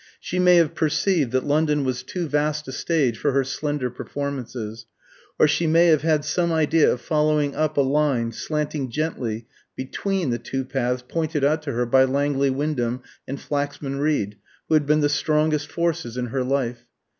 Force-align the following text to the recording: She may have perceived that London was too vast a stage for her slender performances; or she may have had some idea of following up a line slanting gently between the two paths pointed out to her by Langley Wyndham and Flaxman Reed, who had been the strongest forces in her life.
She 0.19 0.39
may 0.39 0.55
have 0.55 0.73
perceived 0.73 1.31
that 1.31 1.43
London 1.45 1.83
was 1.83 2.01
too 2.01 2.27
vast 2.27 2.67
a 2.67 2.71
stage 2.71 3.19
for 3.19 3.33
her 3.33 3.43
slender 3.43 3.91
performances; 3.91 4.87
or 5.37 5.47
she 5.47 5.67
may 5.67 5.85
have 5.89 6.01
had 6.01 6.25
some 6.25 6.51
idea 6.51 6.91
of 6.91 6.99
following 7.01 7.53
up 7.53 7.77
a 7.77 7.81
line 7.81 8.31
slanting 8.31 8.89
gently 8.89 9.45
between 9.75 10.31
the 10.31 10.39
two 10.39 10.65
paths 10.65 11.03
pointed 11.07 11.43
out 11.43 11.61
to 11.61 11.73
her 11.73 11.85
by 11.85 12.05
Langley 12.05 12.49
Wyndham 12.49 13.03
and 13.27 13.39
Flaxman 13.39 13.99
Reed, 13.99 14.37
who 14.67 14.73
had 14.73 14.87
been 14.87 15.01
the 15.01 15.07
strongest 15.07 15.71
forces 15.71 16.17
in 16.17 16.25
her 16.29 16.43
life. 16.43 16.87